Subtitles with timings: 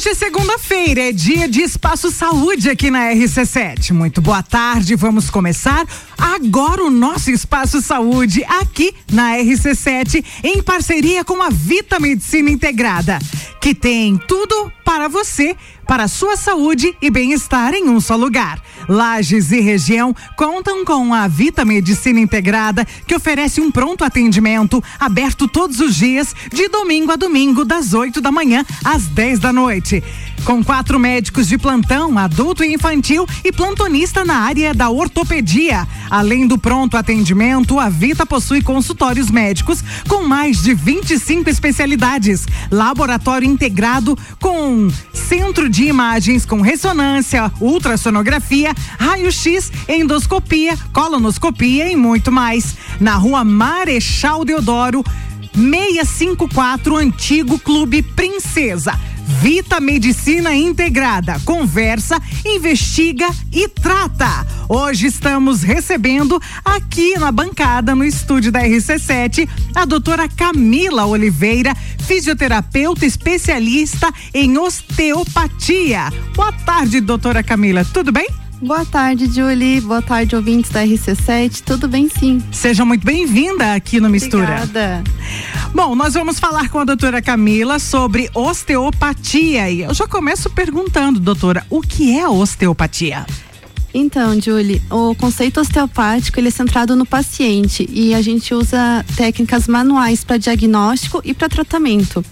[0.00, 3.92] Hoje é segunda-feira, é dia de Espaço Saúde aqui na RC7.
[3.92, 11.22] Muito boa tarde, vamos começar agora o nosso Espaço Saúde aqui na RC7 em parceria
[11.22, 13.18] com a Vita Medicina Integrada,
[13.60, 15.54] que tem tudo para você
[15.90, 18.62] para sua saúde e bem-estar em um só lugar.
[18.88, 25.48] Lages e região contam com a Vita Medicina Integrada, que oferece um pronto atendimento aberto
[25.48, 30.00] todos os dias, de domingo a domingo, das 8 da manhã às 10 da noite.
[30.44, 35.86] Com quatro médicos de plantão, adulto e infantil e plantonista na área da ortopedia.
[36.10, 43.46] Além do pronto atendimento, a Vita possui consultórios médicos com mais de 25 especialidades, laboratório
[43.46, 52.76] integrado com centro de imagens com ressonância, ultrassonografia, raio-x, endoscopia, colonoscopia e muito mais.
[52.98, 55.04] Na rua Marechal Deodoro,
[55.54, 58.98] 654, Antigo Clube Princesa.
[59.38, 61.40] Vita Medicina Integrada.
[61.44, 64.46] Conversa, investiga e trata.
[64.68, 71.74] Hoje estamos recebendo aqui na bancada, no estúdio da RC7, a doutora Camila Oliveira,
[72.06, 76.12] fisioterapeuta especialista em osteopatia.
[76.34, 77.84] Boa tarde, doutora Camila.
[77.84, 78.28] Tudo bem?
[78.62, 79.80] Boa tarde, Julie.
[79.80, 81.62] Boa tarde, ouvintes da RC7.
[81.64, 82.42] Tudo bem, sim.
[82.52, 84.64] Seja muito bem-vinda aqui no Mistura.
[84.64, 85.02] Obrigada.
[85.72, 89.70] Bom, nós vamos falar com a doutora Camila sobre osteopatia.
[89.70, 93.24] E eu já começo perguntando, doutora, o que é osteopatia?
[93.94, 99.68] Então, Julie, o conceito osteopático ele é centrado no paciente e a gente usa técnicas
[99.68, 102.24] manuais para diagnóstico e para tratamento.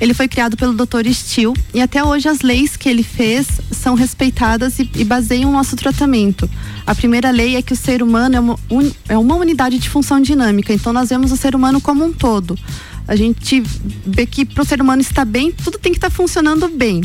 [0.00, 1.08] Ele foi criado pelo Dr.
[1.12, 5.52] Steele e até hoje as leis que ele fez são respeitadas e, e baseiam o
[5.52, 6.48] nosso tratamento.
[6.86, 9.88] A primeira lei é que o ser humano é uma, un, é uma unidade de
[9.88, 12.58] função dinâmica, então nós vemos o ser humano como um todo.
[13.06, 13.62] A gente
[14.06, 17.02] vê que para o ser humano estar bem, tudo tem que estar funcionando bem.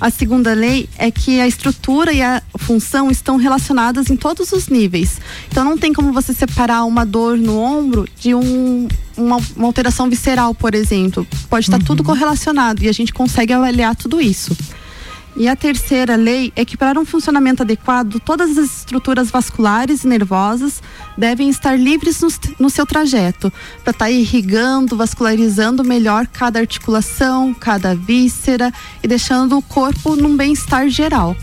[0.00, 4.68] A segunda lei é que a estrutura e a função estão relacionadas em todos os
[4.68, 5.20] níveis.
[5.48, 10.08] Então não tem como você separar uma dor no ombro de um, uma, uma alteração
[10.10, 11.26] visceral, por exemplo.
[11.48, 11.84] Pode estar uhum.
[11.84, 14.56] tudo correlacionado e a gente consegue avaliar tudo isso.
[15.36, 20.06] E a terceira lei é que, para um funcionamento adequado, todas as estruturas vasculares e
[20.06, 20.80] nervosas
[21.16, 23.52] devem estar livres no, no seu trajeto,
[23.82, 30.36] para estar tá irrigando, vascularizando melhor cada articulação, cada víscera e deixando o corpo num
[30.36, 31.36] bem-estar geral.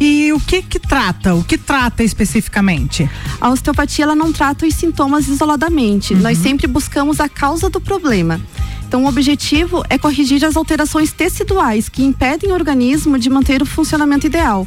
[0.00, 1.34] E o que que trata?
[1.34, 3.10] O que trata especificamente?
[3.40, 6.14] A osteopatia ela não trata os sintomas isoladamente.
[6.14, 6.20] Uhum.
[6.20, 8.40] Nós sempre buscamos a causa do problema.
[8.86, 13.66] Então, o objetivo é corrigir as alterações teciduais que impedem o organismo de manter o
[13.66, 14.66] funcionamento ideal.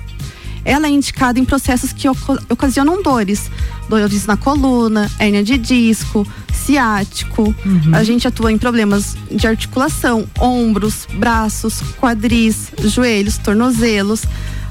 [0.64, 2.08] Ela é indicada em processos que
[2.50, 3.50] ocasionam dores,
[3.90, 7.44] dores na coluna, hérnia de disco, ciático.
[7.66, 7.94] Uhum.
[7.94, 14.24] A gente atua em problemas de articulação, ombros, braços, quadris, joelhos, tornozelos.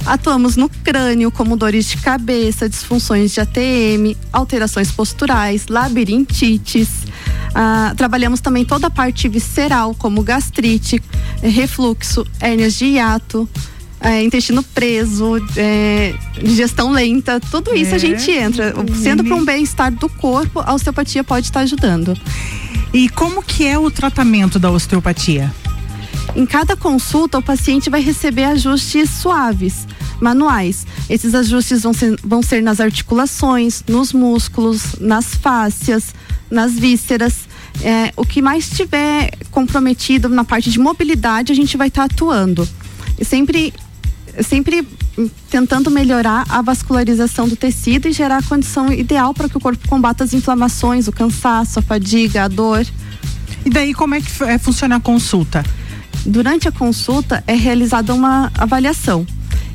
[0.07, 6.89] Atuamos no crânio, como dores de cabeça, disfunções de ATM, alterações posturais, labirintites.
[7.55, 11.03] Ah, trabalhamos também toda a parte visceral, como gastrite,
[11.43, 13.49] refluxo, hérnias de hiato,
[14.01, 18.75] é, intestino preso, é, digestão lenta, tudo isso é, a gente entra.
[18.95, 22.17] Sendo para um bem-estar do corpo, a osteopatia pode estar ajudando.
[22.93, 25.53] E como que é o tratamento da osteopatia?
[26.35, 29.87] Em cada consulta, o paciente vai receber ajustes suaves,
[30.21, 30.87] manuais.
[31.09, 36.15] Esses ajustes vão ser, vão ser nas articulações, nos músculos, nas fáscias,
[36.51, 37.49] nas vísceras.
[37.83, 42.15] É, o que mais estiver comprometido na parte de mobilidade, a gente vai estar tá
[42.15, 42.69] atuando.
[43.19, 43.73] E sempre,
[44.43, 44.87] sempre
[45.51, 49.89] tentando melhorar a vascularização do tecido e gerar a condição ideal para que o corpo
[49.89, 52.87] combata as inflamações, o cansaço, a fadiga, a dor.
[53.65, 55.65] E daí como é que é, funciona a consulta?
[56.25, 59.27] Durante a consulta é realizada uma avaliação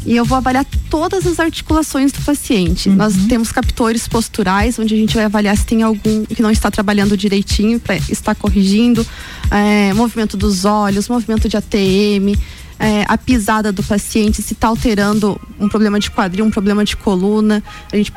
[0.06, 2.90] e eu vou avaliar todas as articulações do paciente.
[2.90, 2.96] Uhum.
[2.96, 6.70] Nós temos captores posturais, onde a gente vai avaliar se tem algum que não está
[6.70, 9.06] trabalhando direitinho para estar corrigindo,
[9.50, 12.38] é, movimento dos olhos, movimento de ATM.
[12.78, 16.95] É, a pisada do paciente, se está alterando um problema de quadril, um problema de
[16.98, 17.63] coluna.
[17.92, 18.12] A gente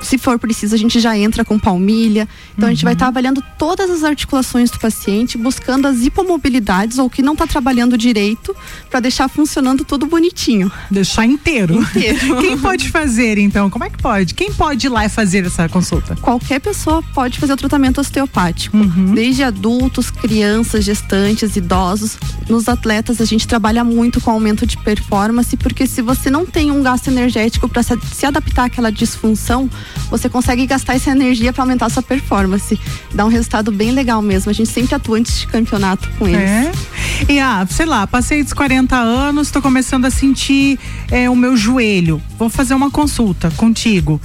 [0.00, 2.28] se for preciso, a gente já entra com palmilha.
[2.52, 2.68] Então, uhum.
[2.68, 7.08] a gente vai estar tá avaliando todas as articulações do paciente, buscando as hipomobilidades ou
[7.08, 8.54] que não está trabalhando direito,
[8.90, 10.70] para deixar funcionando tudo bonitinho.
[10.90, 11.74] Deixar inteiro.
[11.74, 12.38] Inteiro.
[12.40, 13.70] Quem pode fazer, então?
[13.70, 14.34] Como é que pode?
[14.34, 16.16] Quem pode ir lá e fazer essa consulta?
[16.16, 18.76] Qualquer pessoa pode fazer o tratamento osteopático.
[18.76, 19.14] Uhum.
[19.14, 22.18] Desde adultos, crianças, gestantes, idosos.
[22.48, 26.70] Nos atletas, a gente trabalha muito com aumento de performance, porque se você não tem
[26.70, 29.68] um gasto energético para se adaptar àquela disfunção,
[30.10, 32.78] você consegue gastar essa energia para aumentar a sua performance.
[33.14, 34.50] Dá um resultado bem legal mesmo.
[34.50, 36.40] A gente sempre atua antes de campeonato com eles.
[36.40, 36.72] É.
[37.28, 40.78] E ah, sei lá, passei dos 40 anos, estou começando a sentir
[41.10, 42.22] é, o meu joelho.
[42.38, 44.20] Vou fazer uma consulta contigo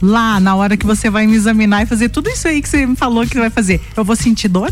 [0.00, 2.86] lá na hora que você vai me examinar e fazer tudo isso aí que você
[2.86, 4.70] me falou que vai fazer, eu vou sentir dor?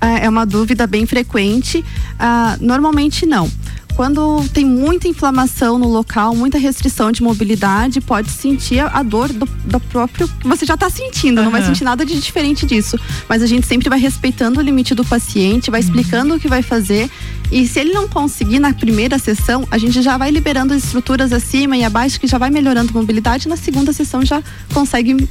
[0.00, 1.84] É, é uma dúvida bem frequente.
[2.18, 3.50] Ah, normalmente não.
[3.96, 9.46] Quando tem muita inflamação no local, muita restrição de mobilidade, pode sentir a dor do,
[9.46, 10.28] do próprio.
[10.42, 11.44] Você já está sentindo, uhum.
[11.44, 12.98] não vai sentir nada de diferente disso.
[13.28, 16.36] Mas a gente sempre vai respeitando o limite do paciente, vai explicando uhum.
[16.38, 17.08] o que vai fazer.
[17.52, 21.32] E se ele não conseguir na primeira sessão, a gente já vai liberando as estruturas
[21.32, 23.48] acima e abaixo, que já vai melhorando a mobilidade.
[23.48, 24.42] Na segunda sessão já
[24.72, 25.28] consegue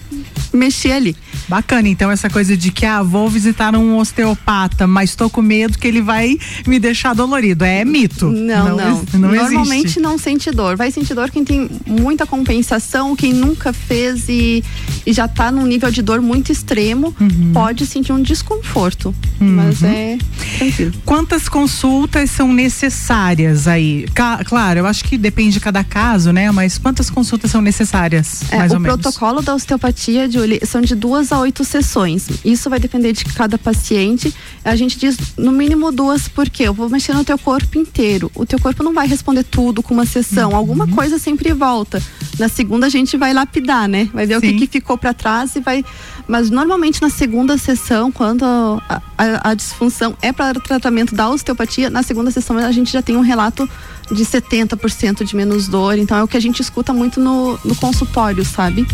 [0.53, 1.17] mexer ali.
[1.47, 5.77] Bacana, então essa coisa de que ah, vou visitar um osteopata, mas estou com medo
[5.77, 7.65] que ele vai me deixar dolorido.
[7.65, 8.29] É mito.
[8.29, 8.77] Não, não.
[8.77, 9.05] não.
[9.13, 9.99] não Normalmente existe.
[9.99, 10.75] não sente dor.
[10.75, 14.63] Vai sentir dor quem tem muita compensação, quem nunca fez e,
[15.05, 17.51] e já está num nível de dor muito extremo, uhum.
[17.53, 19.13] pode sentir um desconforto.
[19.39, 19.55] Uhum.
[19.55, 20.17] Mas é
[20.57, 20.93] tranquilo.
[21.05, 24.05] Quantas consultas são necessárias aí?
[24.45, 26.51] claro, eu acho que depende de cada caso, né?
[26.51, 28.43] Mas quantas consultas são necessárias?
[28.51, 29.01] É, mais o ou menos?
[29.01, 32.27] protocolo da osteopatia de são de duas a oito sessões.
[32.45, 34.33] Isso vai depender de cada paciente.
[34.63, 38.31] A gente diz no mínimo duas, porque eu vou mexer no teu corpo inteiro.
[38.35, 40.51] O teu corpo não vai responder tudo com uma sessão.
[40.51, 40.55] Uhum.
[40.55, 42.01] Alguma coisa sempre volta.
[42.39, 44.09] Na segunda a gente vai lapidar, né?
[44.13, 44.47] Vai ver Sim.
[44.47, 45.83] o que, que ficou para trás e vai.
[46.27, 51.89] Mas normalmente na segunda sessão, quando a, a, a disfunção é para tratamento da osteopatia,
[51.89, 53.67] na segunda sessão a gente já tem um relato
[54.11, 55.97] de 70% de menos dor.
[55.97, 58.85] Então é o que a gente escuta muito no, no consultório, sabe?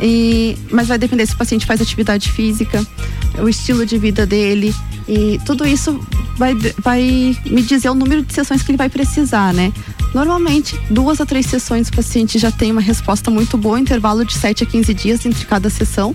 [0.00, 2.86] E, mas vai depender se o paciente faz atividade física,
[3.38, 4.74] o estilo de vida dele.
[5.08, 5.98] E tudo isso
[6.36, 9.72] vai, vai me dizer o número de sessões que ele vai precisar, né?
[10.14, 14.34] Normalmente, duas a três sessões o paciente já tem uma resposta muito boa, intervalo de
[14.34, 16.14] 7 a 15 dias entre cada sessão.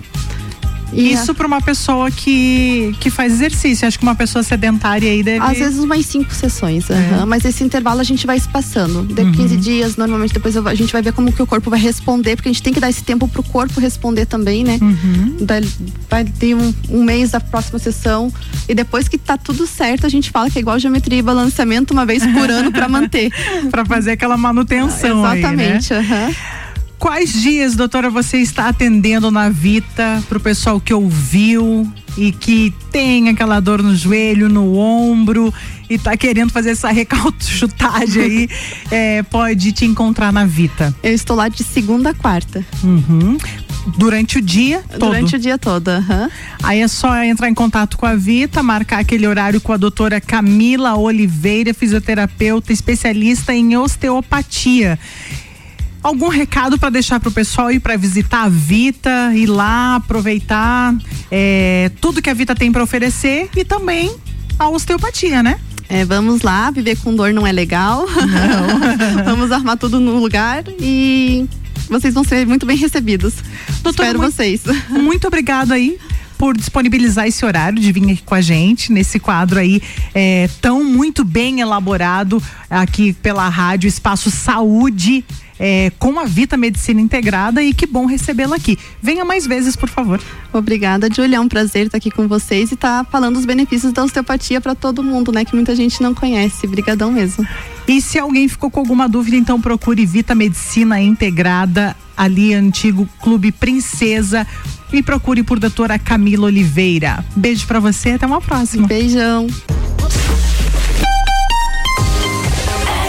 [0.94, 1.34] E Isso é.
[1.34, 3.86] para uma pessoa que, que faz exercício.
[3.86, 5.44] Acho que uma pessoa sedentária aí deve.
[5.44, 7.24] Às vezes umas cinco sessões, é.
[7.26, 9.02] mas esse intervalo a gente vai espaçando.
[9.02, 9.32] De uhum.
[9.32, 12.48] 15 dias, normalmente depois a gente vai ver como que o corpo vai responder, porque
[12.48, 14.78] a gente tem que dar esse tempo pro corpo responder também, né?
[14.80, 15.36] Uhum.
[16.08, 18.32] Vai ter um, um mês da próxima sessão.
[18.68, 21.92] E depois que tá tudo certo, a gente fala que é igual geometria e balanceamento
[21.92, 23.32] uma vez por ano para manter.
[23.70, 25.24] para fazer aquela manutenção.
[25.24, 25.92] Exatamente.
[25.92, 26.36] Aí, né?
[26.98, 32.72] Quais dias, doutora, você está atendendo na Vita para o pessoal que ouviu e que
[32.90, 35.52] tem aquela dor no joelho, no ombro
[35.90, 38.48] e está querendo fazer essa recalchutagem aí,
[38.90, 40.94] é, pode te encontrar na Vita?
[41.02, 42.64] Eu estou lá de segunda a quarta.
[42.82, 43.36] Uhum.
[43.98, 45.00] Durante o dia todo?
[45.00, 46.28] Durante o dia todo, uhum.
[46.62, 50.20] Aí é só entrar em contato com a Vita, marcar aquele horário com a doutora
[50.22, 54.98] Camila Oliveira, fisioterapeuta especialista em osteopatia.
[56.04, 60.94] Algum recado para deixar para o pessoal ir para visitar a Vita, ir lá aproveitar
[61.30, 64.14] é, tudo que a Vita tem para oferecer e também
[64.58, 65.58] a osteopatia, né?
[65.88, 68.06] É, vamos lá, viver com dor não é legal.
[68.06, 69.24] Não.
[69.24, 71.48] vamos armar tudo no lugar e
[71.88, 73.36] vocês vão ser muito bem recebidos.
[73.82, 74.60] Doutora, Espero muito, vocês.
[74.92, 75.98] Muito obrigado aí
[76.36, 79.80] por disponibilizar esse horário de vir aqui com a gente nesse quadro aí
[80.14, 85.24] é, tão muito bem elaborado aqui pela rádio Espaço Saúde
[85.58, 88.78] é, com a Vita Medicina Integrada e que bom recebê-la aqui.
[89.00, 90.20] Venha mais vezes, por favor.
[90.52, 91.36] Obrigada, Julia.
[91.36, 94.60] É um prazer estar aqui com vocês e estar tá falando os benefícios da osteopatia
[94.60, 95.44] para todo mundo, né?
[95.44, 96.66] Que muita gente não conhece.
[96.66, 97.46] Obrigadão mesmo.
[97.86, 103.52] E se alguém ficou com alguma dúvida, então procure Vita Medicina Integrada, ali antigo Clube
[103.52, 104.46] Princesa
[104.92, 107.24] e procure por doutora Camila Oliveira.
[107.36, 108.86] Beijo para você, até uma próxima.
[108.86, 109.46] Beijão.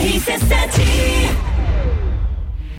[0.05, 1.45] RC7